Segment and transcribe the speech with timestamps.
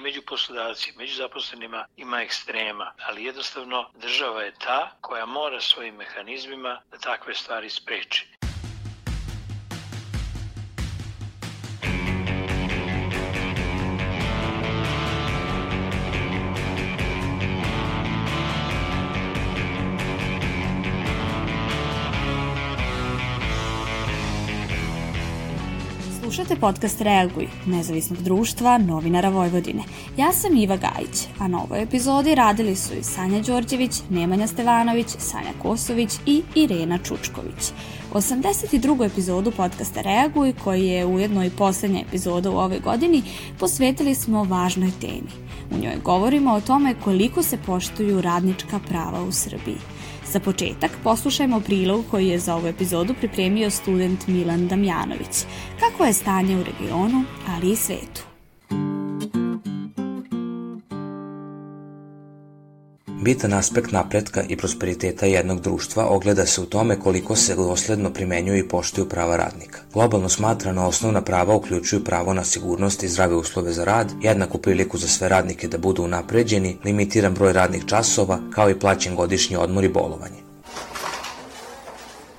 [0.00, 6.80] među poslodavcima, među zaposlenima ima ekstrema, ali jednostavno država je ta koja mora svojim mehanizmima
[6.90, 8.39] da takve stvari spreči.
[26.40, 29.82] Slušate podcast Reaguj, nezavisnog društva novinara Vojvodine.
[30.16, 35.06] Ja sam Iva Gajić, a na ovoj epizodi radili su i Sanja Đorđević, Nemanja Stevanović,
[35.18, 37.72] Sanja Kosović i Irena Čučković.
[38.12, 39.06] U 82.
[39.06, 43.22] epizodu podcasta Reaguj, koji je ujedno i poslednja epizoda u ovoj godini,
[43.58, 45.30] posvetili smo važnoj temi.
[45.70, 49.76] U njoj govorimo o tome koliko se poštuju radnička prava u Srbiji.
[50.32, 55.44] Za početak poslušajmo prilog koji je za ovu epizodu pripremio student Milan Damjanović.
[55.80, 58.29] Kako je stanje u regionu, ali i svetu.
[63.22, 68.58] Bitan aspekt napretka i prosperiteta jednog društva ogleda se u tome koliko se dosledno primenjuju
[68.58, 69.80] i poštuju prava radnika.
[69.92, 74.98] Globalno smatrano osnovna prava uključuju pravo na sigurnost i zdrave uslove za rad, jednaku priliku
[74.98, 79.84] za sve radnike da budu unapređeni, limitiran broj radnih časova, kao i plaćen godišnji odmor
[79.84, 80.49] i bolovanje.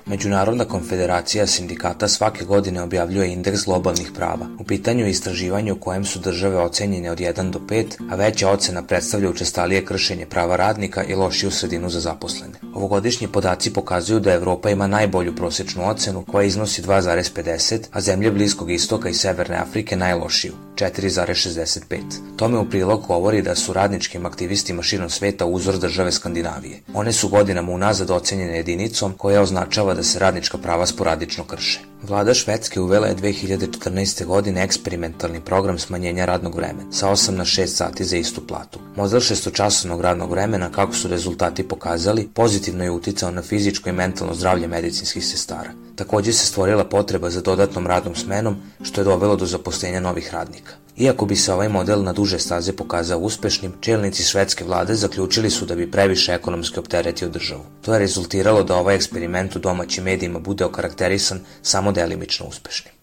[0.06, 4.46] Međunarodna konfederacija sindikata svake godine objavljuje indeks globalnih prava.
[4.58, 8.50] U pitanju je istraživanje u kojem su države ocenjene od 1 do 5, a veća
[8.50, 12.54] ocena predstavlja učestalije kršenje prava radnika i lošiju sredinu za zaposlene.
[12.74, 18.70] Ovogodišnji podaci pokazuju da Evropa ima najbolju prosečnu ocenu koja iznosi 2,50, a zemlje Bliskog
[18.70, 21.98] istoka i Severne Afrike najlošiju, 4,65.
[22.36, 26.80] Tome u prilog govori da su radničkim aktivistima širom sveta uzor države Skandinavije.
[26.94, 31.80] One su godinama unazad ocenjene jedinicom koja označava da se radnička prava sporadično krše.
[32.02, 34.24] Vlada Švedske uvela je 2014.
[34.24, 38.78] godine eksperimentalni program smanjenja radnog vremena sa 8 na 6 sati za istu platu.
[38.96, 44.34] Model šestočasovnog radnog vremena, kako su rezultati pokazali, pozitivno je uticao na fizičko i mentalno
[44.34, 45.70] zdravlje medicinskih sestara.
[45.96, 50.81] Takođe se stvorila potreba za dodatnom radnom smenom, što je dovelo do zaposlenja novih radnika.
[50.96, 55.66] Iako bi se ovaj model na duže staze pokazao uspešnim, čelnici švedske vlade zaključili su
[55.66, 57.64] da bi previše ekonomski opteretio državu.
[57.82, 63.01] To je rezultiralo da ovaj eksperiment u domaćim medijima bude okarakterisan samo delimično uspešnim.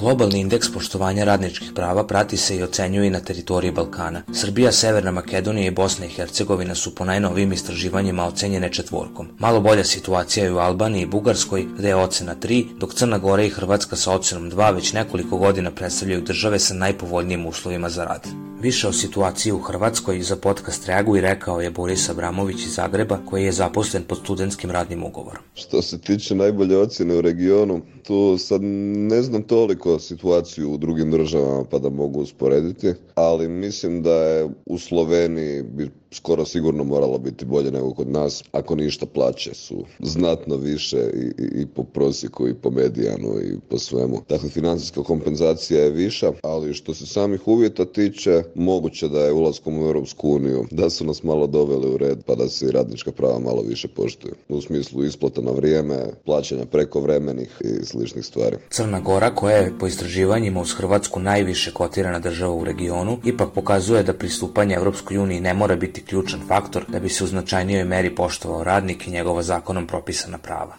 [0.00, 4.22] Globalni indeks poštovanja radničkih prava prati se i ocenjuje na teritoriji Balkana.
[4.32, 9.28] Srbija, Severna Makedonija i Bosna i Hercegovina su po najnovijim istraživanjima ocenjene četvorkom.
[9.38, 13.42] Malo bolja situacija je u Albaniji i Bugarskoj, gde je ocena 3, dok Crna Gora
[13.42, 18.28] i Hrvatska sa ocenom 2 već nekoliko godina predstavljaju države sa najpovoljnijim uslovima za rad.
[18.60, 23.18] Više o situaciji u Hrvatskoj za podcast Reagu i rekao je Boris Abramović iz Zagreba,
[23.26, 25.42] koji je zaposlen pod studentskim radnim ugovorom.
[25.54, 31.10] Što se tiče najbolje ocene u regionu, tu sad ne znam toliko situaciju u drugim
[31.10, 37.18] državama pa da mogu usporediti, ali mislim da je u Sloveniji bi skoro sigurno moralo
[37.18, 38.44] biti bolje nego kod nas.
[38.52, 43.58] Ako ništa plaće su znatno više i, i, i po prosjeku i po medijanu i
[43.68, 44.22] po svemu.
[44.28, 49.78] Dakle, financijska kompenzacija je viša, ali što se samih uvjeta tiče, moguće da je ulaskom
[49.78, 53.12] u Europsku uniju, da su nas malo doveli u red, pa da se i radnička
[53.12, 54.34] prava malo više poštuju.
[54.48, 58.56] U smislu isplata na vrijeme, plaćanja prekovremenih i sličnih stvari.
[58.70, 64.02] Crna Gora, koja je po istraživanjima uz Hrvatsku najviše kotirana država u regionu, ipak pokazuje
[64.02, 68.14] da pristupanje Europskoj uniji ne mora biti ključan faktor da bi se u značajnijoj meri
[68.14, 70.76] poštovao radnik i njegova zakonom propisana prava.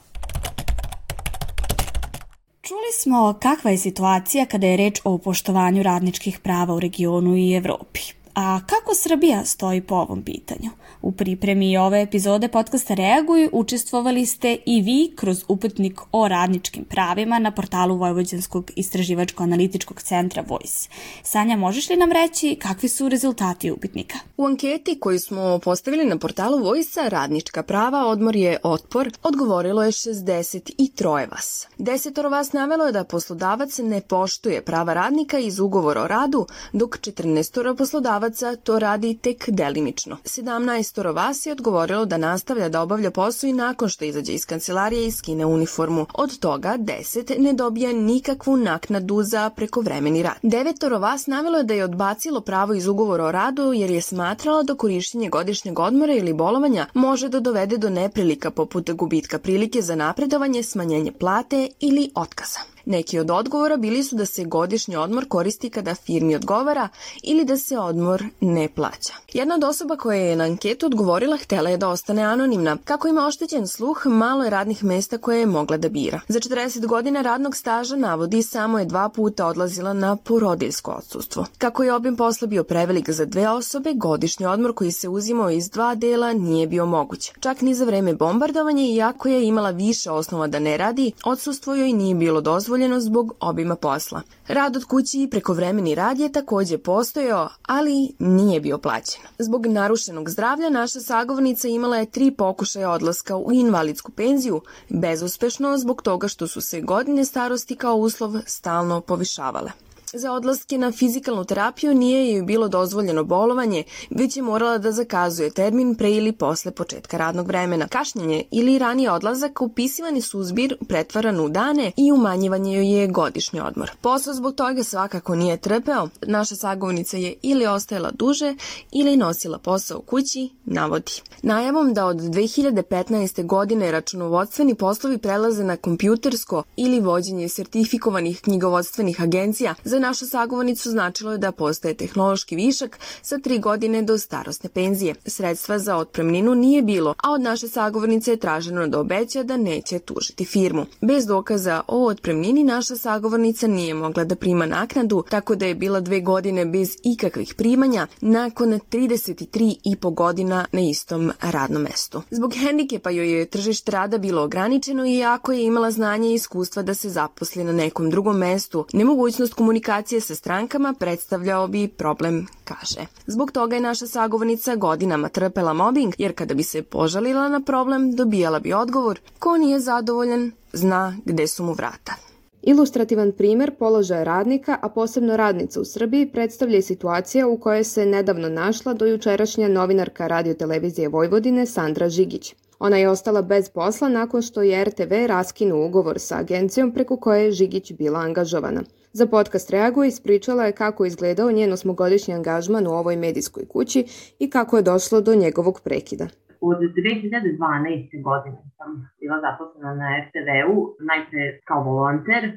[2.62, 7.54] Čuli smo kakva je situacija kada je reč o poštovanju radničkih prava u regionu i
[7.54, 8.02] Evropi.
[8.36, 10.70] A kako Srbija stoji po ovom pitanju?
[11.02, 17.40] U pripremi ove epizode podcasta Reaguj učestvovali ste i vi kroz uputnik o radničkim pravima
[17.40, 20.90] na portalu Vojvođanskog istraživačko-analitičkog centra Voice.
[21.24, 24.18] Sanja, možeš li nam reći kakvi su rezultati upitnika?
[24.38, 29.92] U anketi koju smo postavili na portalu Voice-a radnička prava, odmor je otpor, odgovorilo je
[29.92, 31.68] 63 vas.
[31.78, 36.98] Desetoro vas navelo je da poslodavac ne poštuje prava radnika iz ugovora o radu, dok
[37.00, 40.18] 14 poslodavaca to radi tek delimično.
[40.24, 45.08] 17 vas je odgovorilo da nastavlja da obavlja posao i nakon što izađe iz kancelarije
[45.08, 46.06] i skine uniformu.
[46.14, 50.36] Od toga 10 ne dobija nikakvu naknadu za prekovremeni rad.
[50.42, 54.64] Devetoro vas navelo je da je odbacilo pravo iz ugovora o radu jer je smatralo
[54.64, 59.96] da korišćenje godišnjeg odmora ili bolovanja može da dovede do neprilika poput gubitka prilike za
[59.96, 62.60] napredovanje, smanjenje plate ili otkaza.
[62.92, 66.90] Neki od odgovora bili su da se godišnji odmor koristi kada firmi odgovara
[67.24, 69.14] ili da se odmor ne plaća.
[69.34, 72.78] Jedna od osoba koja je na anketu odgovorila htela je da ostane anonimna.
[72.86, 76.20] Kako ima oštećen sluh, malo je radnih mesta koje je mogla da bira.
[76.28, 81.46] Za 40 godina radnog staža navodi samo je dva puta odlazila na porodiljsko odsustvo.
[81.58, 85.70] Kako je obim posla bio prevelik za dve osobe, godišnji odmor koji se uzimao iz
[85.70, 87.32] dva dela nije bio moguć.
[87.40, 91.94] Čak ni za vreme bombardovanja, iako je imala više osnova da ne radi, odsustvo joj
[91.94, 94.22] nije bilo dozvoljeno zbog obima posla.
[94.48, 99.22] Rad od kući i prekovremeni rad je takođe postojao, ali nije bio plaćen.
[99.40, 106.02] Zbog narušenog zdravlja naša sagovornica imala je tri pokušaja odlaska u invalidsku penziju, bezuspešno zbog
[106.02, 109.72] toga što su se godine starosti kao uslov stalno povišavale.
[110.14, 115.50] Za odlaske na fizikalnu terapiju nije joj bilo dozvoljeno bolovanje, već je morala da zakazuje
[115.50, 117.88] termin pre ili posle početka radnog vremena.
[117.88, 123.08] Kašnjenje ili ranije odlazak upisivani su u zbir pretvaran u dane i umanjivanje joj je
[123.08, 123.92] godišnji odmor.
[124.02, 128.56] Posao zbog toga svakako nije trpeo, naša sagovornica je ili ostajala duže
[128.92, 131.12] ili nosila posao u kući, navodi.
[131.42, 133.46] Najavom da od 2015.
[133.46, 141.32] godine računovodstveni poslovi prelaze na kompjutersko ili vođenje sertifikovanih knjigovodstvenih agencija za našu sagovornicu značilo
[141.32, 145.16] je da postaje tehnološki višak sa tri godine do starostne penzije.
[145.26, 150.00] Sredstva za otpremninu nije bilo, a od naše sagovornice je traženo da obeća da neće
[150.00, 150.86] tužiti firmu.
[151.02, 156.00] Bez dokaza o otpremnini naša sagovornica nije mogla da prima naknadu, tako da je bila
[156.00, 162.22] dve godine bez ikakvih primanja nakon 33 i po godina na istom radnom mestu.
[162.32, 166.84] Zbog hendikepa joj je tržište rada bilo ograničeno i ako je imala znanje i iskustva
[166.84, 172.48] da se zaposli na nekom drugom mestu, nemogućnost komunikacije komunikacije sa strankama predstavljao bi problem,
[172.64, 173.06] kaže.
[173.28, 178.16] Zbog toga je naša sagovornica godinama trpela mobbing, jer kada bi se požalila na problem,
[178.16, 182.14] dobijala bi odgovor ko nije zadovoljan, zna gde su mu vrata.
[182.62, 188.06] Ilustrativan primer položaja radnika, a posebno radnica u Srbiji, predstavlja i situacija u kojoj se
[188.06, 192.56] nedavno našla dojučerašnja novinarka radiotelevizije Vojvodine Sandra Žigić.
[192.80, 197.46] Ona je ostala bez posla nakon što je RTV raskinuo ugovor sa agencijom preko koje
[197.46, 198.84] je Žigić bila angažovana.
[199.14, 204.06] Za podcast Reaguje ispričala je kako je izgledao njen osmogodišnji angažman u ovoj medijskoj kući
[204.40, 206.28] i kako je došlo do njegovog prekida.
[206.70, 208.24] Od 2012.
[208.28, 208.90] godine sam
[209.22, 210.76] bila zaposlena na RTV-u,
[211.12, 212.52] najpre kao volonter, e,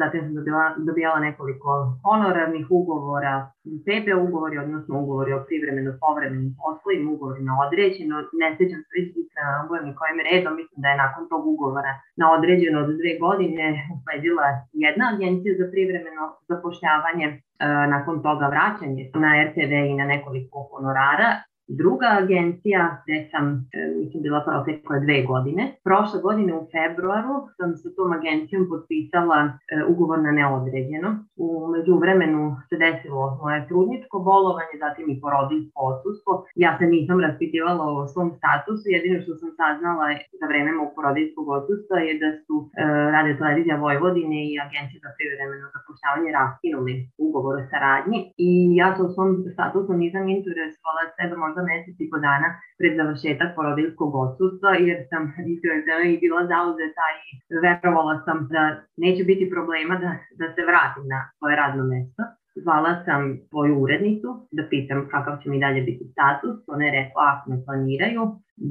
[0.00, 1.70] zatim sam dobila, dobijala nekoliko
[2.04, 3.34] honorarnih ugovora,
[3.86, 8.98] PB ugovori, odnosno ugovori o privremeno povremenim poslovima, ugovori na određeno, ne sećam se
[9.34, 13.66] sa ugovornim kojim redom, mislim da je nakon tog ugovora na određeno od dve godine
[13.94, 14.46] usledila
[14.84, 17.38] jedna agencija za privremeno zapošljavanje, e,
[17.94, 21.30] nakon toga vraćanje na RTV i na nekoliko honorara
[21.68, 25.62] Druga agencija gde sam, e, mislim, bila protekle dve godine.
[25.88, 29.50] Prošle godine u februaru sam sa tom agencijom potpisala e,
[29.92, 31.10] ugovor na neodređeno.
[31.44, 36.32] U međuvremenu se desilo moje trudničko bolovanje, zatim i porodinsko odsustvo.
[36.64, 40.06] Ja se nisam raspitivala o svom statusu, jedino što sam saznala
[40.40, 42.68] za vreme mog porodinskog odsustva je da su e,
[43.14, 46.94] Radio Televizija Vojvodine i Agencija za privremeno zapošljavanje raskinuli
[47.26, 48.18] ugovor o saradnji
[48.48, 48.50] i
[48.80, 52.92] ja se u svom statusu nisam interesovala sve do možda mesec i po dana pred
[52.96, 55.22] završetak porodiljskog odsustva, jer sam
[55.52, 57.24] iskreno i bila zauzeta i
[57.64, 58.62] verovala sam da
[58.96, 60.10] neće biti problema da,
[60.40, 62.22] da se vratim na svoje radno mesto.
[62.64, 66.56] Zvala sam svoju urednicu da pitam kakav će mi dalje biti status.
[66.74, 68.22] Ona je rekla ako me planiraju,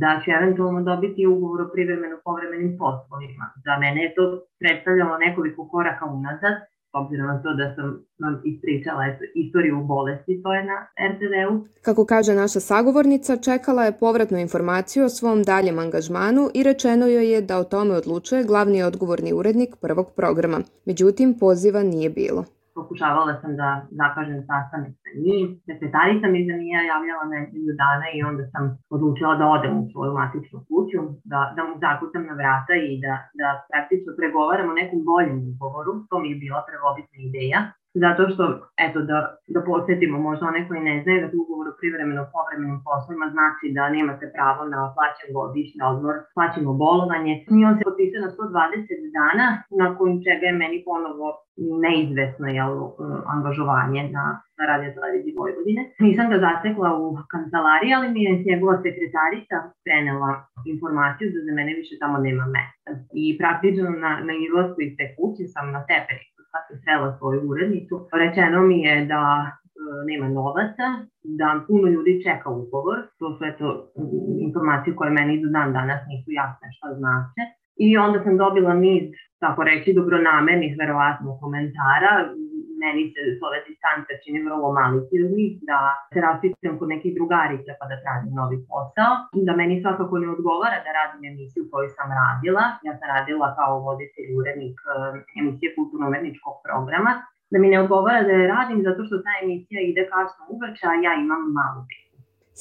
[0.01, 3.45] da ću eventualno dobiti ugovor o privremeno povremenim poslovima.
[3.65, 4.23] Za mene je to
[4.61, 6.55] predstavljalo nekoliko koraka unazad,
[6.93, 7.85] obzirom na to da sam
[8.19, 9.03] vam ispričala
[9.35, 10.77] istoriju bolesti to je na
[11.09, 11.65] RTV-u.
[11.81, 17.33] Kako kaže naša sagovornica, čekala je povratnu informaciju o svom daljem angažmanu i rečeno joj
[17.33, 20.59] je da o tome odlučuje glavni odgovorni urednik prvog programa.
[20.85, 22.45] Međutim, poziva nije bilo
[22.79, 23.69] pokušavala sam da
[23.99, 25.45] zakažem sastanak sa njim.
[25.67, 28.63] Sekretarica mi da nije javljala nedelju dana i onda sam
[28.95, 30.99] odlučila da odem u svoju matičnu kuću,
[31.31, 35.91] da, da mu zakucam na vrata i da, da praktično pregovaram o nekom boljem ugovoru.
[36.09, 37.59] To mi je bila prvobitna ideja.
[38.03, 38.43] Zato što,
[38.85, 39.17] eto, da,
[39.53, 43.93] da posjetimo možda one koji ne znaju da ugovor o privremeno povremenim poslovima znači da
[43.97, 47.33] nemate pravo na plaćan godišnji odmor, plaćeno bolovanje.
[47.57, 49.47] I on se potpisao na 120 dana,
[49.81, 51.27] nakon čega je meni ponovo
[51.85, 52.73] neizvesno jel,
[53.33, 54.25] angažovanje na,
[54.57, 55.81] na radio televiziji Vojvodine.
[56.05, 60.31] Nisam ga zatekla u kancelariji, ali mi je njegova sekretarica prenela
[60.73, 62.89] informaciju da za mene više tamo nema mesta.
[63.23, 66.25] I praktično na, na izlasku iz te kuće sam na teperi
[66.57, 69.51] kad sam srela svoju urednicu, rečeno mi je da e,
[70.09, 70.87] nema novaca,
[71.39, 73.67] da puno ljudi čeka ugovor, to su eto
[74.47, 77.41] informacije koje meni do dan danas nisu jasne šta znače.
[77.85, 79.03] I onda sam dobila niz
[79.43, 82.13] tako reći, dobronamernih, verovatno, komentara.
[82.83, 85.79] Meni se s ove distance čini vrlo maliciozni, da
[86.11, 89.11] se raspitam kod nekih drugarica pa da tražim novi posao.
[89.47, 92.63] Da meni svakako ne odgovara da radim emisiju koju sam radila.
[92.87, 97.11] Ja sam radila kao voditelj urednik eh, emisije kulturno-umetničkog programa.
[97.51, 100.95] Da mi ne odgovara da je radim zato što ta emisija ide kasno uveče, a
[101.05, 101.81] ja imam malu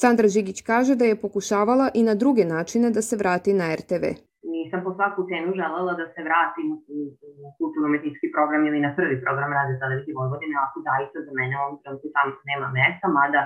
[0.01, 4.26] Sandra Žigić kaže da je pokušavala i na druge načine da se vrati na RTV
[4.67, 6.97] nisam po svaku cenu želela da se vratim u,
[7.45, 11.75] u kulturno-umetnički program ili na prvi program Rade televizije Vojvodine, ako zaista za mene ovom
[11.81, 13.41] trenutku tamo nema mesta, mada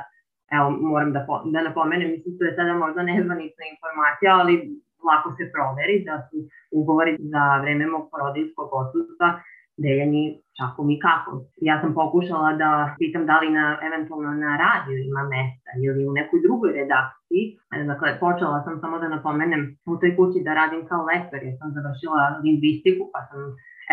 [0.58, 4.54] evo, moram da, po, da napomenem, mislim da je sada možda nezvanična informacija, ali
[5.10, 6.38] lako se proveri da su
[6.80, 9.28] ugovori za vreme mog porodinskog odsustva
[9.84, 10.24] deljeni
[10.62, 11.38] čakom i kapom.
[11.70, 16.12] Ja sam pokušala da pitam da li na, eventualno na radiju ima mesta ili u
[16.20, 17.44] nekoj drugoj redakciji.
[17.91, 21.70] Dakle, počela sam samo da napomenem u toj kući da radim kao lektor, jer sam
[21.77, 23.39] završila lingvistiku, pa sam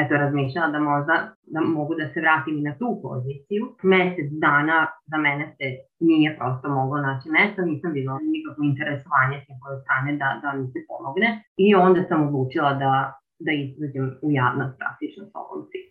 [0.01, 1.15] eto razmišljala da možda
[1.55, 3.63] da mogu da se vratim i na tu poziciju.
[3.93, 4.79] Mesec dana
[5.11, 5.67] za mene se
[6.09, 10.65] nije prosto moglo naći mesta, nisam bila nikakvo interesovanje s njegove strane da, da mi
[10.73, 11.29] se pomogne
[11.65, 12.93] i onda sam odlučila da
[13.47, 15.88] da izađem u javnost praktično s ovom pričom.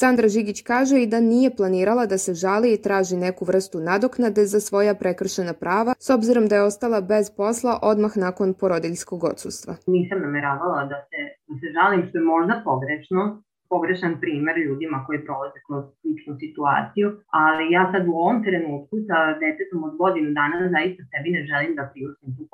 [0.00, 4.42] Sandra Žigić kaže i da nije planirala da se žali i traži neku vrstu nadoknade
[4.52, 9.72] za svoja prekršena prava, s obzirom da je ostala bez posla odmah nakon porodiljskog odsustva.
[9.86, 13.42] Nisam nameravala da se, da se žalim, što je možda pogrešno,
[13.74, 17.08] pogrešan primer ljudima koji prolaze kroz sličnu situaciju,
[17.42, 21.72] ali ja sad u ovom trenutku sa detetom od godinu dana zaista sebi ne želim
[21.78, 22.44] da priuštim tu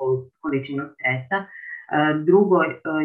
[0.41, 1.37] količinu stresa,
[2.25, 2.57] Drugo,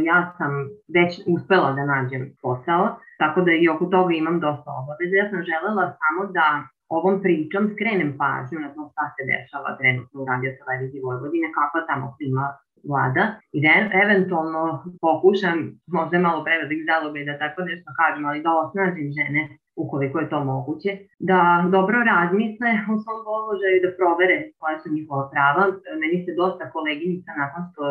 [0.04, 0.52] ja sam
[0.96, 2.84] već uspela da nađem posao,
[3.18, 5.16] tako da i oko toga imam dosta obaveze.
[5.16, 6.46] Ja sam želela samo da
[6.88, 11.80] ovom pričom skrenem pažnju na to šta se dešava trenutno u radio televiziji Vojvodine, kakva
[11.90, 12.46] tamo klima
[12.88, 13.24] vlada
[13.56, 13.70] i da
[14.04, 14.62] eventualno
[15.06, 15.56] pokušam,
[15.96, 19.42] možda malo prevelik zalogaj da tako nešto kažem, ali da osnažim žene
[19.84, 20.90] ukoliko je to moguće,
[21.30, 21.38] da
[21.76, 25.62] dobro razmisle o svom položaju, da provere koja su njihova prava.
[26.02, 27.82] Meni se dosta koleginica nakon što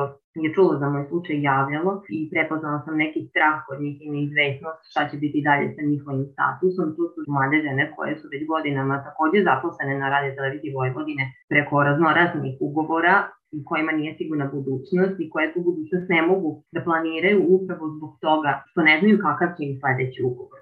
[0.43, 4.79] je čulo za moj slučaj javljalo i prepoznala sam neki strah od njih i neizvesnost
[4.91, 6.87] šta će biti dalje sa njihovim statusom.
[6.97, 11.83] Tu su mlade žene koje su već godinama takođe zaposlene na radio televiziji Vojvodine preko
[11.87, 13.15] raznoraznih ugovora
[13.55, 18.11] i kojima nije sigurna budućnost i koje tu budućnost ne mogu da planiraju upravo zbog
[18.25, 20.59] toga što ne znaju kakav će im sledeći ugovor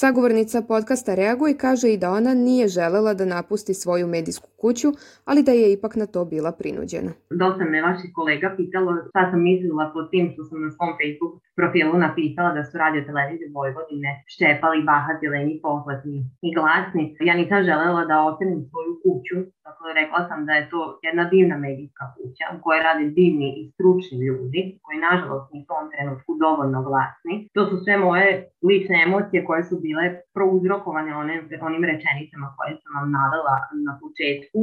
[0.00, 4.88] Sagovornica podcasta reaguje kaže i da ona nije želela da napusti svoju medijsku kuću,
[5.24, 7.12] ali da je ipak na to bila prinuđena.
[7.30, 11.32] Dosta me vaših kolega pitalo šta sam mislila pod tim što sam na svom Facebook
[11.58, 17.04] profilu napisala da su radio televizije Vojvodine ščepali, bahati, leni, pohvatni i glasni.
[17.28, 19.36] Ja nisam želela da ostanem svoju kuću,
[19.66, 23.62] dakle rekla sam da je to jedna divna medijska kuća u kojoj rade divni i
[23.72, 27.34] stručni ljudi, koji nažalost nisu u ovom trenutku dovoljno glasni.
[27.54, 28.28] To su sve moje
[28.68, 30.04] lične emocije koje su bile
[30.38, 33.54] prouzrokovane onim, onim rečenicama koje sam vam navela
[33.86, 34.60] na početku.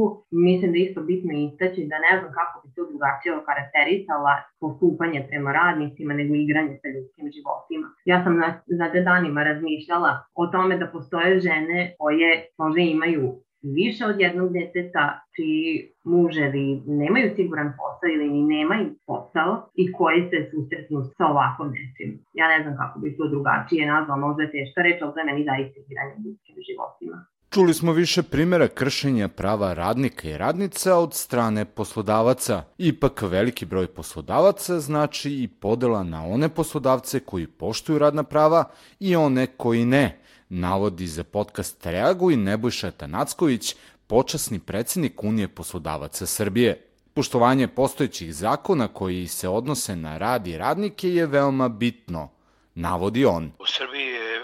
[0.47, 5.19] Mislim da je isto bitno istaći da ne znam kako bi to drugačije okarakterisala postupanje
[5.29, 7.87] prema radnicima nego igranje sa ljudskim životima.
[8.11, 12.29] Ja sam na, za danima razmišljala o tome da postoje žene koje
[12.61, 13.25] možda imaju
[13.73, 15.05] više od jednog deteta
[15.35, 21.69] čiji muževi nemaju siguran posao ili ni nemaju posao i koji se susretnu sa ovakvom
[21.77, 22.09] nečim.
[22.33, 25.47] Ja ne znam kako bi to drugačije nazvao, možda je teška reč, ali je meni
[25.49, 27.17] zaista igranje ljudskim životima.
[27.55, 32.63] Čuli smo više primjera kršenja prava radnika i radnica od strane poslodavaca.
[32.77, 38.63] Ipak veliki broj poslodavaca znači i podela na one poslodavce koji poštuju radna prava
[38.99, 40.17] i one koji ne,
[40.49, 43.75] navodi za podcast Reaguj Nebojša Tanacković,
[44.07, 46.81] počasni predsednik Unije poslodavaca Srbije.
[47.13, 52.29] Poštovanje postojećih zakona koji se odnose na rad i radnike je veoma bitno,
[52.75, 53.51] navodi on.
[53.59, 54.43] U Srbiji je e,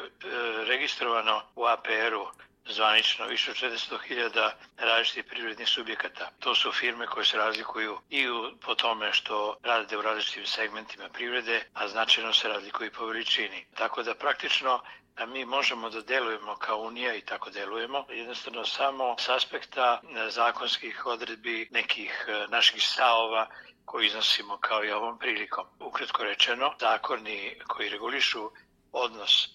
[0.68, 6.30] registrovano u APR-u zvanično više od 400.000 različitih privrednih subjekata.
[6.40, 8.26] To su firme koje se razlikuju i
[8.66, 13.66] po tome što rade u različitim segmentima privrede, a značajno se razlikuju i po veličini.
[13.76, 14.82] Tako da praktično
[15.18, 20.30] da mi možemo da delujemo kao Unija i tako delujemo, jednostavno samo s aspekta e,
[20.30, 23.48] zakonskih odredbi nekih e, naših stavova
[23.86, 25.66] koji iznosimo kao i ovom prilikom.
[25.80, 28.52] Ukratko rečeno, zakoni koji regulišu
[28.92, 29.50] odnos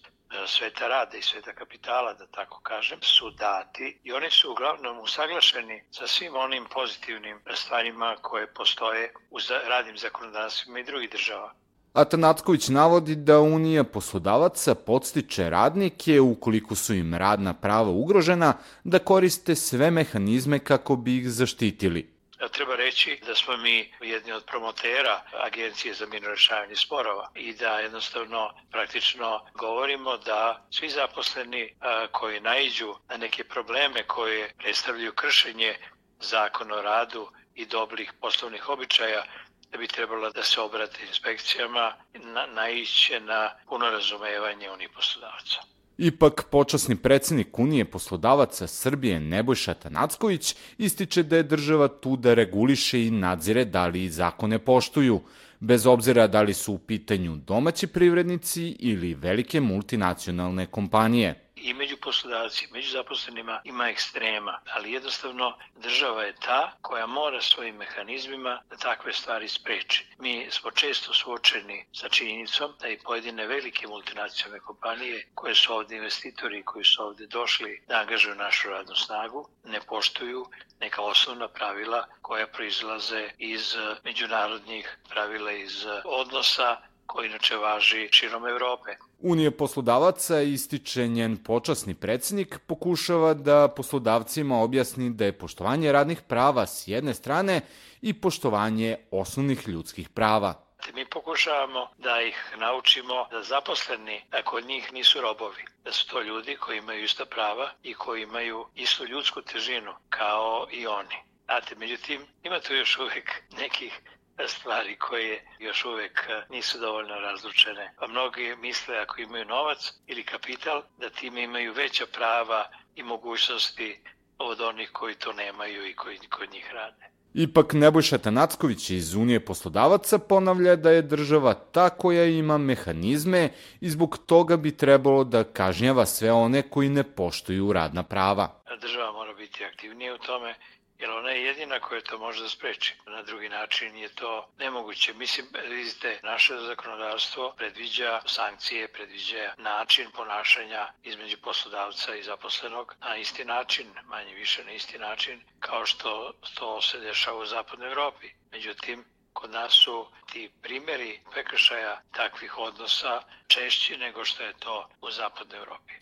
[0.46, 5.82] sveta rada i sveta kapitala, da tako kažem, su dati i oni su uglavnom usaglašeni
[5.90, 11.52] sa svim onim pozitivnim stvarima koje postoje u radnim zakonodavstvima i drugih država.
[11.92, 18.52] Atanacković navodi da Unija poslodavaca podstiče radnike, ukoliko su im radna prava ugrožena,
[18.84, 22.15] da koriste sve mehanizme kako bi ih zaštitili.
[22.52, 27.78] Treba reći da smo mi jedni od promotera Agencije za mirno rešavanje sporova i da
[27.78, 31.74] jednostavno praktično govorimo da svi zaposleni
[32.12, 35.76] koji naiđu na neke probleme koje predstavljaju kršenje
[36.20, 39.24] zakona o radu i dobrih poslovnih običaja
[39.70, 45.75] da bi trebalo da se obrate inspekcijama na, naiće na puno razumevanje onih poslodavaca.
[45.98, 53.06] Ipak, počasni predsednik Unije poslodavaca Srbije Nebojša Tanacković ističe da je država tu da reguliše
[53.06, 55.20] i nadzire da li zakone poštuju,
[55.60, 61.96] bez obzira da li su u pitanju domaći privrednici ili velike multinacionalne kompanije i među
[61.96, 68.76] poslodavci, među zaposlenima ima ekstrema, ali jednostavno država je ta koja mora svojim mehanizmima da
[68.76, 70.06] takve stvari spreči.
[70.18, 75.96] Mi smo često suočeni sa činjenicom da i pojedine velike multinacionalne kompanije koje su ovde
[75.96, 80.46] investitori koji su ovde došli da angažuju našu radnu snagu ne poštuju
[80.80, 88.96] neka osnovna pravila koja proizlaze iz međunarodnih pravila iz odnosa koji inače važi širom Evrope.
[89.18, 96.66] Unije poslodavaca ističe njen počasni predsednik pokušava da poslodavcima objasni da je poštovanje radnih prava
[96.66, 97.60] s jedne strane
[98.02, 100.54] i poštovanje osnovnih ljudskih prava.
[100.94, 106.56] Mi pokušavamo da ih naučimo da zaposleni kod njih nisu robovi, da su to ljudi
[106.56, 111.16] koji imaju ista prava i koji imaju istu ljudsku težinu kao i oni.
[111.44, 114.00] Znate, međutim, ima tu još uvek nekih
[114.46, 117.94] stvari koje još uvek e, nisu dovoljno razlučene.
[117.98, 124.00] Pa mnogi misle ako imaju novac ili kapital da time imaju veća prava i mogućnosti
[124.38, 127.16] od onih koji to nemaju i koji kod njih rade.
[127.38, 133.50] Ipak Nebojša Tanacković iz Unije poslodavaca ponavlja da je država ta koja ima mehanizme
[133.80, 138.62] i zbog toga bi trebalo da kažnjava sve one koji ne poštuju radna prava.
[138.80, 140.54] Država mora biti aktivnija u tome
[140.98, 142.94] jer ona je jedina koja to može da spreči.
[143.06, 145.14] Na drugi način je to nemoguće.
[145.14, 153.44] Mislim, vidite, naše zakonodavstvo predviđa sankcije, predviđa način ponašanja između poslodavca i zaposlenog na isti
[153.44, 158.30] način, manje više na isti način, kao što to se dešava u zapadnoj Evropi.
[158.52, 165.10] Međutim, kod nas su ti primjeri prekršaja takvih odnosa češći nego što je to u
[165.10, 165.92] zapadnoj Evropi.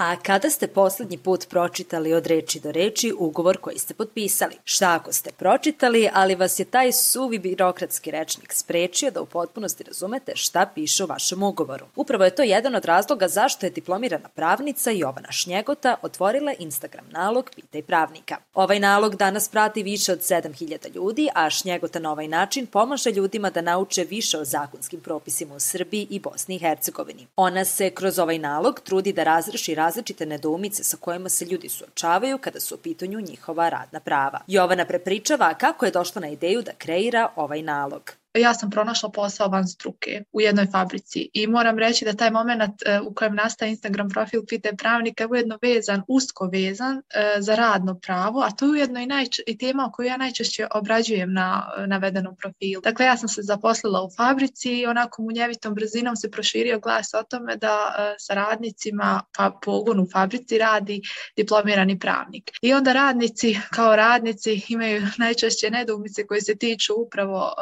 [0.00, 4.54] A kada ste poslednji put pročitali od reči do reči ugovor koji ste potpisali?
[4.64, 9.84] Šta ako ste pročitali, ali vas je taj suvi birokratski rečnik sprečio da u potpunosti
[9.84, 11.86] razumete šta piše u vašem ugovoru?
[11.96, 17.50] Upravo je to jedan od razloga zašto je diplomirana pravnica Jovana Šnjegota otvorila Instagram nalog
[17.56, 18.36] Pitaj pravnika.
[18.54, 23.50] Ovaj nalog danas prati više od 7000 ljudi, a Šnjegota na ovaj način pomaže ljudima
[23.50, 27.26] da nauče više o zakonskim propisima u Srbiji i Bosni i Hercegovini.
[27.36, 29.89] Ona se kroz ovaj nalog trudi da razreši različite
[30.26, 34.40] nedoumice sa kojima se ljudi suočavaju kada su u pitanju njihova radna prava.
[34.46, 39.48] Jovana prepričava kako je došla na ideju da kreira ovaj nalog ja sam pronašla posao
[39.48, 43.70] van struke u jednoj fabrici i moram reći da taj moment e, u kojem nastaje
[43.70, 47.02] Instagram profil Pite pravnika je ujedno vezan, usko vezan e,
[47.38, 51.32] za radno pravo, a to je ujedno i, najč i tema koju ja najčešće obrađujem
[51.32, 52.82] na navedenom profilu.
[52.82, 57.22] Dakle, ja sam se zaposlila u fabrici i onako munjevitom brzinom se proširio glas o
[57.22, 61.02] tome da e, sa radnicima pa pogon u fabrici radi
[61.36, 62.50] diplomirani pravnik.
[62.62, 67.54] I onda radnici kao radnici imaju najčešće nedoumice koje se tiču upravo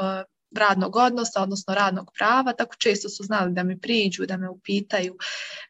[0.56, 5.16] radnog odnosa, odnosno radnog prava, tako često su znali da mi priđu, da me upitaju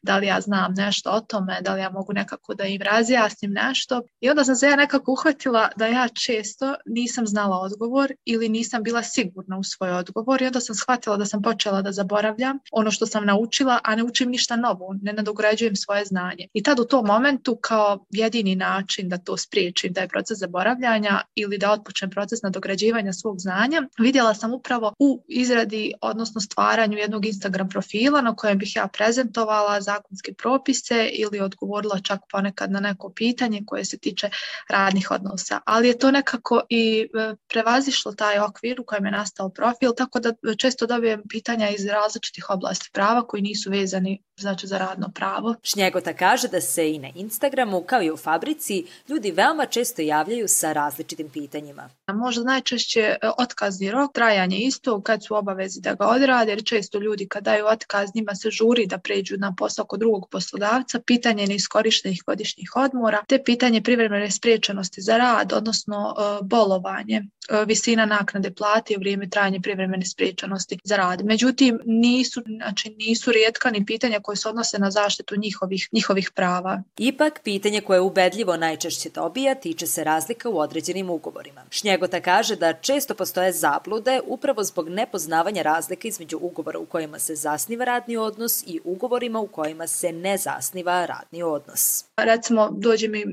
[0.01, 3.51] da li ja znam nešto o tome, da li ja mogu nekako da im razjasnim
[3.51, 4.01] nešto.
[4.19, 8.83] I onda sam se ja nekako uhvatila da ja često nisam znala odgovor ili nisam
[8.83, 12.91] bila sigurna u svoj odgovor i onda sam shvatila da sam počela da zaboravljam ono
[12.91, 16.47] što sam naučila, a ne učim ništa novo, ne nadograđujem svoje znanje.
[16.53, 21.21] I tad u tom momentu kao jedini način da to spriječim, da je proces zaboravljanja
[21.35, 26.97] ili da otpočnem proces nadograđivanja svog znanja, vidjela sam upravo upravo u izradi, odnosno stvaranju
[26.97, 32.79] jednog Instagram profila na kojem bih ja prezentovala zakonske propise ili odgovorila čak ponekad na
[32.79, 34.29] neko pitanje koje se tiče
[34.69, 35.59] radnih odnosa.
[35.65, 40.19] Ali je to nekako i e, prevazišlo taj okvir u kojem je nastao profil, tako
[40.19, 45.55] da često dobijem pitanja iz različitih oblasti prava koji nisu vezani znači za radno pravo.
[45.63, 50.47] Šnjegota kaže da se i na Instagramu, kao i u fabrici, ljudi veoma često javljaju
[50.47, 51.89] sa različitim pitanjima.
[52.13, 54.11] Možda najčešće e, otkazni rok,
[54.59, 58.49] isto, kad su obavezi da ga odrade, jer često ljudi kad daju otkaz njima se
[58.51, 64.31] žuri da pređu na posao kod drugog poslodavca, pitanje neiskorištenih godišnjih odmora, te pitanje privremene
[64.31, 70.79] spriječenosti za rad, odnosno e, bolovanje, e, visina naknade plati u vrijeme trajanja privremene spriječenosti
[70.83, 71.25] za rad.
[71.25, 76.83] Međutim, nisu, znači, nisu rijetka ni pitanja koje se odnose na zaštitu njihovih, njihovih prava.
[76.97, 81.61] Ipak, pitanje koje ubedljivo najčešće dobija tiče se razlika u određenim ugovorima.
[81.69, 87.35] Šnjegota kaže da često postoje zablude upravo zbog nepoznavanja razlika između ugovora u kojima se
[87.35, 92.05] zasniva radni odnos i ugovorima u kojima se ne zasniva radni odnos.
[92.17, 93.25] Recimo, dođe mi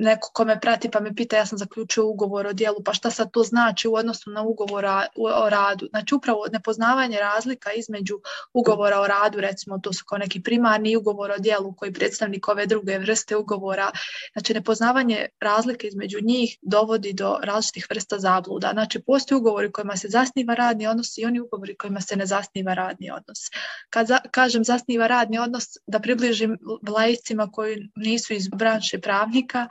[0.00, 3.10] neko ko me prati pa me pita ja sam zaključio ugovor o dijelu, pa šta
[3.10, 4.84] sad to znači u odnosu na ugovor
[5.16, 5.86] o radu?
[5.90, 8.20] Znači upravo nepoznavanje razlika između
[8.52, 12.66] ugovora o radu, recimo to su kao neki primarni ugovor o dijelu koji predstavnik ove
[12.66, 13.90] druge vrste ugovora,
[14.32, 18.70] znači nepoznavanje razlike između njih dovodi do različitih vrsta zabluda.
[18.72, 22.74] Znači postoje ugovori kojima se zasniva radni odnos i oni ugovori kojima se ne zasniva
[22.74, 23.48] radni odnos.
[23.90, 29.66] Kad za, kažem zasniva radni odnos, da približim laicima koji nisu iz branše pravnika,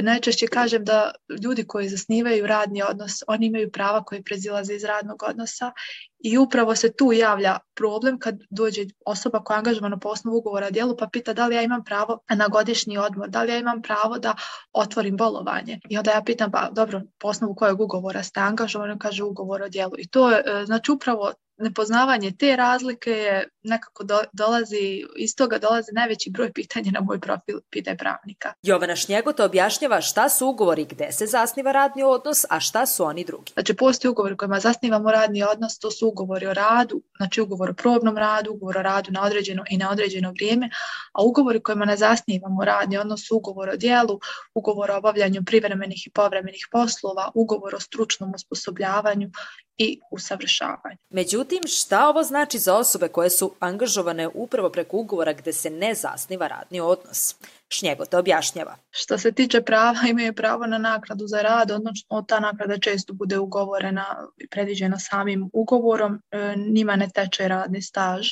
[0.00, 5.22] Najčešće kažem da ljudi koji zasnivaju radni odnos, oni imaju prava koje prezilaze iz radnog
[5.22, 5.72] odnosa
[6.18, 10.66] i upravo se tu javlja problem kad dođe osoba koja je angažovana po osnovu ugovora
[10.66, 13.58] o djelu pa pita da li ja imam pravo na godišnji odmor, da li ja
[13.58, 14.34] imam pravo da
[14.72, 15.80] otvorim bolovanje.
[15.88, 19.68] I onda ja pitam pa dobro, po osnovu kojeg ugovora ste angažovani, kaže ugovor o
[19.68, 19.92] djelu.
[19.98, 25.92] I to je znači upravo nepoznavanje te razlike je nekako do, dolazi, iz toga dolazi
[25.92, 28.52] najveći broj pitanja na moj profil Pitaj pravnika.
[28.62, 33.24] Jovana Šnjegota objašnjava šta su ugovori gde se zasniva radni odnos, a šta su oni
[33.24, 33.52] drugi.
[33.52, 37.74] Znači, postoji ugovori kojima zasnivamo radni odnos, to su ugovori o radu, znači ugovor o
[37.74, 40.70] probnom radu, ugovor o radu na određeno i na određeno vrijeme,
[41.12, 44.20] a ugovori kojima ne zasnivamo radni odnos su ugovor o dijelu,
[44.54, 49.30] ugovor o obavljanju privremenih i povremenih poslova, ugovor o stručnom osposobljavanju
[49.78, 50.96] i usavršavanju.
[51.10, 55.94] Međutim, šta ovo znači za osobe koje su angažovane upravo preko ugovora gde se ne
[55.94, 57.34] zasniva radni odnos?
[57.68, 58.76] Šnjegota objašnjava.
[58.90, 63.38] Što se tiče prava, imaju pravo na nakradu za rad, odnosno ta nakrada često bude
[63.38, 68.28] ugovorena i predviđena samim ugovorom, e, njima ne teče radni staž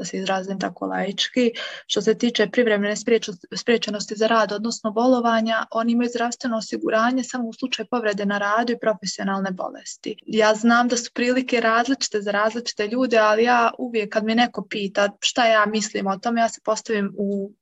[0.00, 1.50] da se izrazim tako laički.
[1.86, 2.94] Što se tiče privremene
[3.56, 8.72] spriječenosti za rad, odnosno bolovanja, oni imaju zdravstveno osiguranje samo u slučaju povrede na radu
[8.72, 10.16] i profesionalne bolesti.
[10.26, 14.66] Ja znam da su prilike različite za različite ljude, ali ja uvijek kad me neko
[14.70, 17.52] pita šta ja mislim o tome, ja se postavim u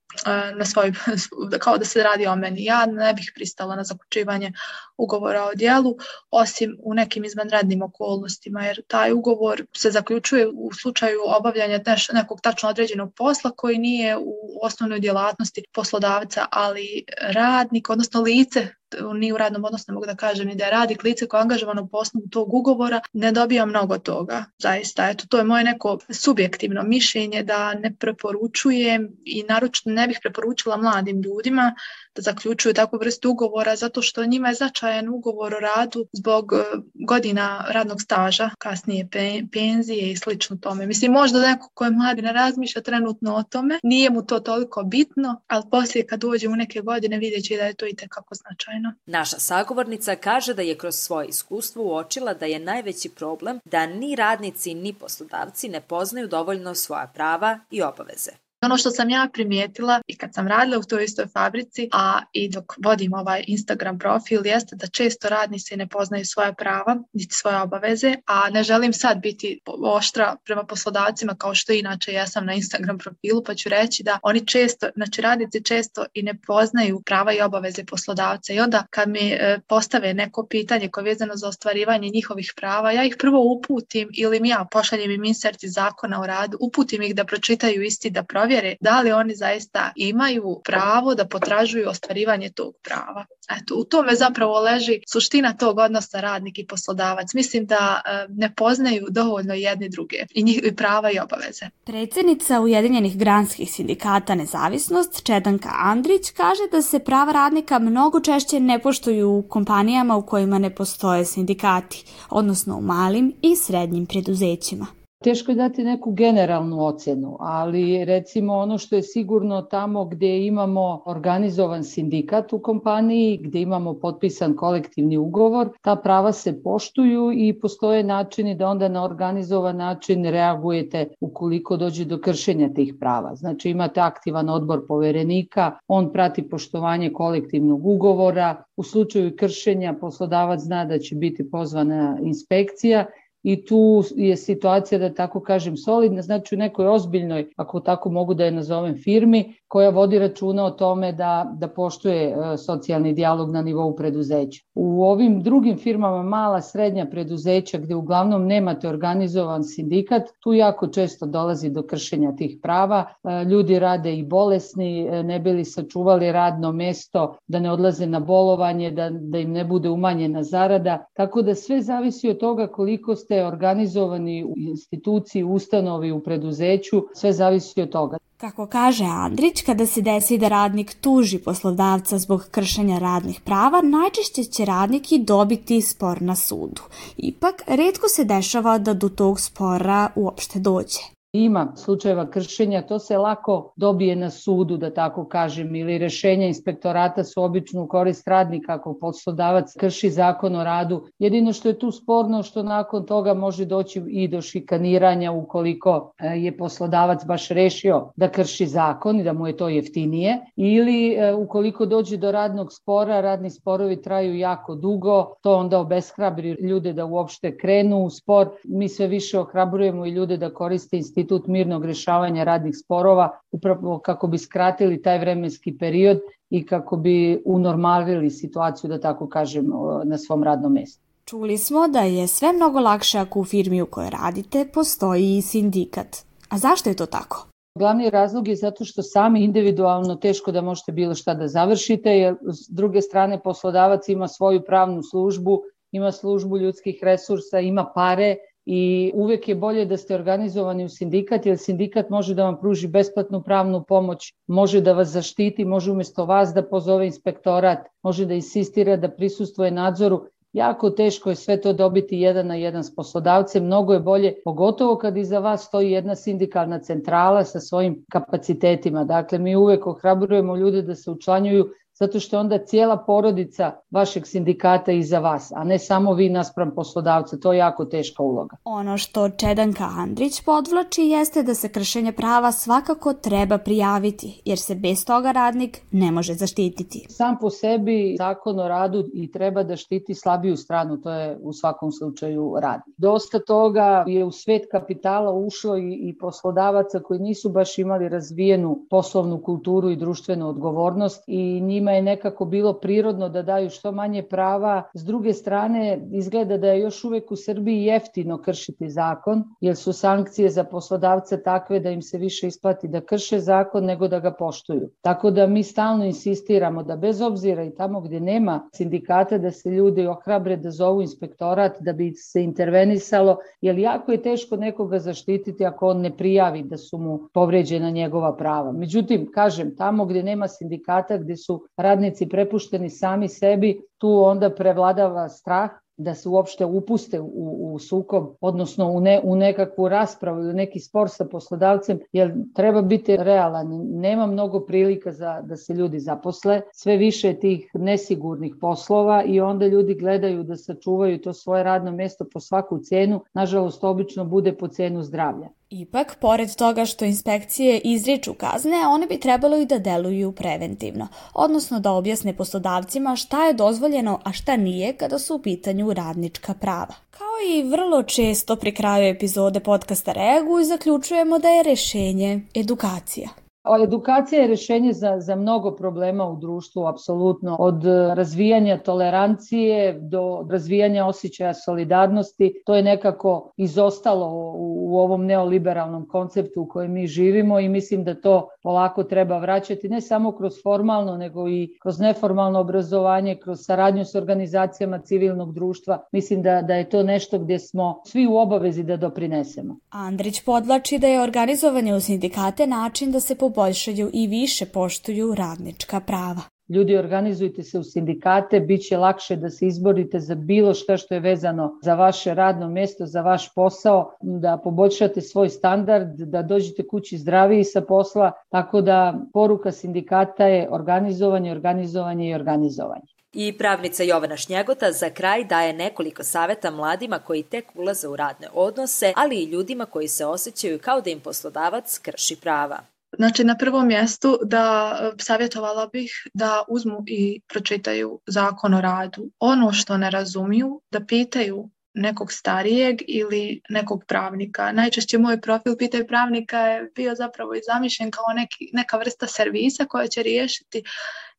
[0.54, 0.92] na svoj,
[1.64, 2.64] kao da se radi o meni.
[2.64, 4.52] Ja ne bih pristala na zaključivanje
[4.96, 5.96] ugovora o dijelu,
[6.30, 11.80] osim u nekim izvanrednim okolnostima, jer taj ugovor se zaključuje u slučaju obavljanja
[12.12, 18.68] nekog tačno određenog posla koji nije u osnovnoj djelatnosti poslodavca, ali radnik, odnosno lice
[19.14, 21.42] ni u radnom odnosu ne mogu da kažem ni da je radnik lice koje je
[21.42, 24.44] angažovano po osnovu tog ugovora, ne dobija mnogo toga.
[24.58, 30.18] Zaista, eto, to je moje neko subjektivno mišljenje da ne preporučujem i naročito ne bih
[30.22, 31.74] preporučila mladim ljudima
[32.18, 36.56] da zaključuju takvu vrstu ugovora zato što njima je značajan ugovor o radu zbog e,
[36.94, 39.08] godina radnog staža, kasnije
[39.52, 40.86] penzije i slično tome.
[40.86, 44.82] Mislim, možda neko ko je mladi ne razmišlja trenutno o tome, nije mu to toliko
[44.82, 48.34] bitno, ali poslije kad dođe u neke godine vidjet će da je to i tekako
[48.34, 48.94] značajno.
[49.06, 54.16] Naša sagovornica kaže da je kroz svoje iskustvo uočila da je najveći problem da ni
[54.16, 58.47] radnici ni poslodavci ne poznaju dovoljno svoja prava i obaveze.
[58.60, 62.48] Ono što sam ja primijetila i kad sam radila u toj istoj fabrici, a i
[62.50, 67.60] dok vodim ovaj Instagram profil, jeste da često radnici ne poznaju svoje prava, niti svoje
[67.60, 72.54] obaveze, a ne želim sad biti oštra prema poslodavcima kao što inače ja sam na
[72.54, 77.32] Instagram profilu, pa ću reći da oni često, znači radnici često i ne poznaju prava
[77.32, 78.52] i obaveze poslodavca.
[78.52, 82.92] I onda kad mi e, postave neko pitanje koje je vezano za ostvarivanje njihovih prava,
[82.92, 87.02] ja ih prvo uputim ili mi ja pošaljem im insert iz zakona o radu, uputim
[87.02, 91.88] ih da pročitaju isti, da provjerim provjere da li oni zaista imaju pravo da potražuju
[91.88, 93.26] ostvarivanje tog prava.
[93.60, 97.34] Eto, u tome zapravo leži suština tog odnosa radnik i poslodavac.
[97.34, 101.66] Mislim da e, ne poznaju dovoljno jedni druge i njih prava i obaveze.
[101.84, 108.78] Predsjednica Ujedinjenih granskih sindikata Nezavisnost, Čedanka Andrić, kaže da se prava radnika mnogo češće ne
[108.78, 114.97] poštuju u kompanijama u kojima ne postoje sindikati, odnosno u malim i srednjim preduzećima.
[115.24, 121.02] Teško je dati neku generalnu ocenu, ali recimo ono što je sigurno tamo gdje imamo
[121.06, 128.04] organizovan sindikat u kompaniji, gdje imamo potpisan kolektivni ugovor, ta prava se poštuju i postoje
[128.04, 133.34] načini da onda na organizovan način reagujete ukoliko dođe do kršenja tih prava.
[133.34, 140.84] Znači imate aktivan odbor poverenika, on prati poštovanje kolektivnog ugovora, u slučaju kršenja poslodavac zna
[140.84, 143.06] da će biti pozvana inspekcija
[143.42, 148.34] i tu je situacija da tako kažem solidna, znači u nekoj ozbiljnoj, ako tako mogu
[148.34, 153.50] da je nazovem firmi, koja vodi računa o tome da, da poštuje e, socijalni dijalog
[153.52, 154.62] na nivou preduzeća.
[154.74, 161.26] U ovim drugim firmama, mala, srednja preduzeća gde uglavnom nemate organizovan sindikat, tu jako često
[161.26, 163.04] dolazi do kršenja tih prava.
[163.24, 168.20] E, ljudi rade i bolesni, e, ne bili sačuvali radno mesto, da ne odlaze na
[168.20, 171.06] bolovanje, da, da im ne bude umanjena zarada.
[171.14, 177.32] Tako da sve zavisi od toga koliko ste organizovani u instituciji, ustanovi, u preduzeću, sve
[177.32, 178.18] zavisi od toga.
[178.36, 184.44] Kako kaže Andrić, kada se desi da radnik tuži poslodavca zbog kršenja radnih prava, najčešće
[184.44, 186.82] će radnik i dobiti spor na sudu.
[187.16, 193.18] Ipak, redko se dešava da do tog spora uopšte dođe ima slučajeva kršenja, to se
[193.18, 198.74] lako dobije na sudu, da tako kažem, ili rešenja inspektorata su obično u korist radnika
[198.74, 201.02] ako poslodavac krši zakon o radu.
[201.18, 206.26] Jedino što je tu sporno što nakon toga može doći i do šikaniranja ukoliko e,
[206.26, 211.34] je poslodavac baš rešio da krši zakon i da mu je to jeftinije ili e,
[211.34, 217.04] ukoliko dođe do radnog spora, radni sporovi traju jako dugo, to onda obeshrabri ljude da
[217.04, 218.48] uopšte krenu u spor.
[218.64, 223.98] Mi sve više ohrabrujemo i ljude da koriste institucije institut mirnog rešavanja radnih sporova upravo
[223.98, 226.18] kako bi skratili taj vremenski period
[226.50, 229.66] i kako bi unormalili situaciju, da tako kažem,
[230.04, 231.02] na svom radnom mestu.
[231.24, 235.42] Čuli smo da je sve mnogo lakše ako u firmi u kojoj radite postoji i
[235.42, 236.16] sindikat.
[236.48, 237.46] A zašto je to tako?
[237.74, 242.34] Glavni razlog je zato što sami individualno teško da možete bilo šta da završite, jer
[242.42, 248.36] s druge strane poslodavac ima svoju pravnu službu, ima službu ljudskih resursa, ima pare
[248.70, 252.88] i uvek je bolje da ste organizovani u sindikat, jer sindikat može da vam pruži
[252.88, 258.34] besplatnu pravnu pomoć, može da vas zaštiti, može umesto vas da pozove inspektorat, može da
[258.34, 260.20] insistira da prisustuje nadzoru.
[260.52, 264.96] Jako teško je sve to dobiti jedan na jedan s poslodavcem, mnogo je bolje, pogotovo
[264.96, 269.04] kad iza vas stoji jedna sindikalna centrala sa svojim kapacitetima.
[269.04, 274.92] Dakle, mi uvek ohrabrujemo ljude da se učlanjuju zato što onda cijela porodica vašeg sindikata
[274.92, 278.56] iza vas, a ne samo vi naspram poslodavca, to je jako teška uloga.
[278.64, 284.74] Ono što Čedanka Andrić podvlači jeste da se kršenje prava svakako treba prijaviti, jer se
[284.74, 287.06] bez toga radnik ne može zaštititi.
[287.08, 291.52] Sam po sebi zakon o radu i treba da štiti slabiju stranu, to je u
[291.52, 292.96] svakom slučaju radnik.
[292.96, 298.86] Dosta toga je u svet kapitala ušlo i, i poslodavaca koji nisu baš imali razvijenu
[298.90, 303.92] poslovnu kulturu i društvenu odgovornost i njima njima je nekako bilo prirodno da daju što
[303.92, 304.82] manje prava.
[304.94, 309.92] S druge strane, izgleda da je još uvek u Srbiji jeftino kršiti zakon, jer su
[309.92, 314.32] sankcije za poslodavce takve da im se više isplati da krše zakon nego da ga
[314.32, 314.90] poštuju.
[315.02, 319.70] Tako da mi stalno insistiramo da bez obzira i tamo gde nema sindikata da se
[319.70, 325.64] ljudi ohrabre da zovu inspektorat da bi se intervenisalo, jer jako je teško nekoga zaštititi
[325.64, 328.72] ako on ne prijavi da su mu povređena njegova prava.
[328.72, 335.28] Međutim, kažem, tamo gde nema sindikata, gde su radnici prepušteni sami sebi, tu onda prevladava
[335.28, 340.54] strah da se uopšte upuste u, u sukob, odnosno u, ne, u nekakvu raspravu ili
[340.54, 343.66] neki spor sa poslodavcem, jer treba biti realan.
[343.90, 349.66] Nema mnogo prilika za, da se ljudi zaposle, sve više tih nesigurnih poslova i onda
[349.66, 353.20] ljudi gledaju da sačuvaju to svoje radno mesto po svaku cenu.
[353.34, 355.48] Nažalost, obično bude po cenu zdravlja.
[355.70, 361.80] Ipak, pored toga što inspekcije izriču kazne, one bi trebalo i da deluju preventivno, odnosno
[361.80, 366.94] da objasne poslodavcima šta je dozvoljeno, a šta nije kada su u pitanju radnička prava.
[367.10, 373.28] Kao i vrlo često pri kraju epizode podcasta Reaguj, zaključujemo da je rešenje edukacija.
[373.76, 377.56] Edukacija je rešenje za, za mnogo problema u društvu, apsolutno.
[377.58, 382.62] Od razvijanja tolerancije do razvijanja osjećaja solidarnosti.
[382.66, 388.04] To je nekako izostalo u, u ovom neoliberalnom konceptu u kojem mi živimo i mislim
[388.04, 393.58] da to polako treba vraćati ne samo kroz formalno, nego i kroz neformalno obrazovanje, kroz
[393.60, 396.02] saradnju s organizacijama civilnog društva.
[396.12, 399.76] Mislim da, da je to nešto gdje smo svi u obavezi da doprinesemo.
[399.90, 405.34] Andrić podlači da je organizovanje u sindikate način da se poboljšaju poboljšaju i više poštuju
[405.34, 406.42] radnička prava.
[406.68, 411.14] Ljudi organizujte se u sindikate, bit će lakše da se izborite za bilo šta što
[411.14, 416.86] je vezano za vaše radno mesto, za vaš posao, da poboljšate svoj standard, da dođete
[416.86, 423.06] kući zdraviji sa posla, tako da poruka sindikata je organizovanje, organizovanje i organizovanje.
[423.32, 428.48] I pravnica Jovana Šnjegota za kraj daje nekoliko saveta mladima koji tek ulaze u radne
[428.52, 432.78] odnose, ali i ljudima koji se osjećaju kao da im poslodavac krši prava.
[433.16, 439.30] Znači, na prvom mjestu da e, savjetovala bih da uzmu i pročitaju zakon o radu.
[439.38, 444.72] Ono što ne razumiju, da pitaju nekog starijeg ili nekog pravnika.
[444.72, 449.84] Najčešće moj profil Pitaj pravnika je bio zapravo i zamišljen kao neki, neka vrsta servisa
[449.84, 450.82] koja će riješiti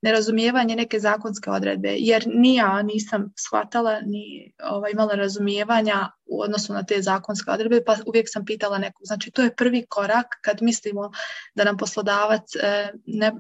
[0.02, 6.74] nerazumijevanje neke zakonske odredbe, jer ni ja nisam shvatala ni ovaj, imala razumijevanja u odnosu
[6.74, 9.02] na te zakonske odredbe, pa uvijek sam pitala nekog.
[9.06, 11.12] Znači, to je prvi korak kad mislimo
[11.56, 13.32] da nam poslodavac e, ne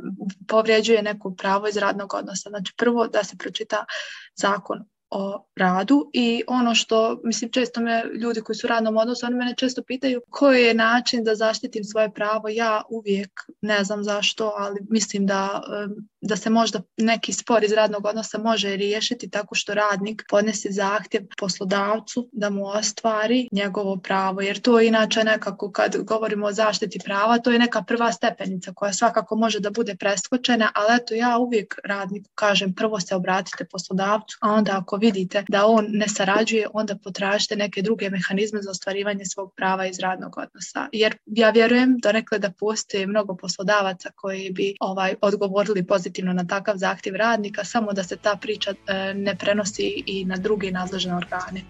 [0.47, 2.49] povrijeđuje neko pravo iz radnog odnosa.
[2.49, 3.85] Znači, prvo da se pročita
[4.35, 9.25] zakon o radu i ono što, mislim, često me ljudi koji su u radnom odnosu,
[9.25, 12.49] oni mene često pitaju koji je način da zaštitim svoje pravo.
[12.49, 13.29] Ja uvijek
[13.61, 15.61] ne znam zašto, ali mislim da
[16.21, 21.23] da se možda neki spor iz radnog odnosa može riješiti tako što radnik podnese zahtjev
[21.37, 26.99] poslodavcu da mu ostvari njegovo pravo, jer to je inače nekako kad govorimo o zaštiti
[27.05, 31.37] prava, to je neka prva stepenica koja svakako može da bude preskočena, ali eto ja
[31.37, 36.67] uvijek radniku kažem prvo se obratite poslodavcu, a onda ako vidite da on ne sarađuje,
[36.73, 40.87] onda potražite neke druge mehanizme za ostvarivanje svog prava iz radnog odnosa.
[40.91, 46.47] Jer ja vjerujem rekle da postoje mnogo poslodavaca koji bi ovaj odgovorili pozitivno pozitivno na
[46.47, 51.15] takav zahtjev radnika, samo da se ta priča e, ne prenosi i na druge nadležne
[51.15, 51.61] organe.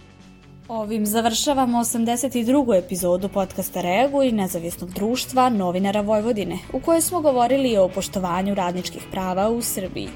[0.68, 2.78] Ovim završavamo 82.
[2.78, 9.02] epizodu podcasta Regu i nezavisnog društva novinara Vojvodine, u kojoj smo govorili o poštovanju radničkih
[9.12, 10.10] prava u Srbiji.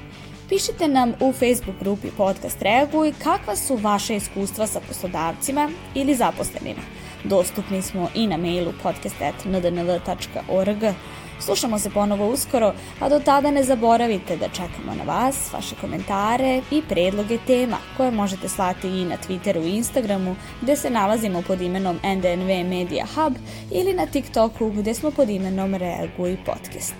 [0.48, 6.14] Pišite nam u Facebook grupi Podcast Regu i kakva su vaše iskustva sa poslodavcima ili
[6.14, 6.80] zaposlenima.
[7.24, 10.94] Dostupni smo i na mailu podcast.ndnv.org.
[11.44, 16.62] Slušamo se ponovo uskoro, a do tada ne zaboravite da čekamo na vas, vaše komentare
[16.70, 21.60] i predloge tema koje možete slati i na Twitteru i Instagramu gde se nalazimo pod
[21.60, 23.34] imenom NDNV Media Hub
[23.70, 26.94] ili na TikToku gde smo pod imenom Reaguj podcast.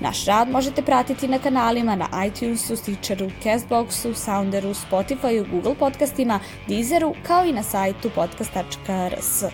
[0.00, 7.14] Naš rad možete pratiti na kanalima na iTunesu, Stitcheru, Castboxu, Sounderu, Spotifyu, Google podcastima, Deezeru
[7.26, 9.44] kao i na sajtu podcast.rs.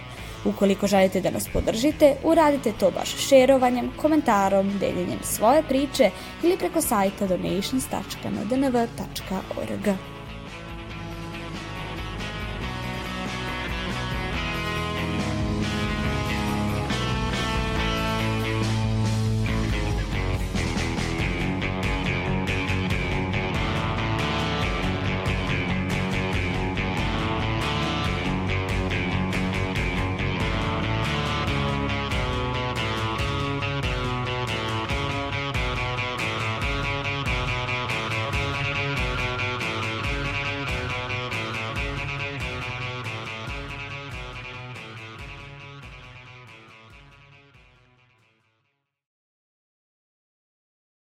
[0.45, 6.11] Ukoliko želite da nas podržite, uradite to baš šerovanjem, komentarom, deljenjem svoje priče
[6.43, 10.14] ili preko sajta donations.ndnv.org.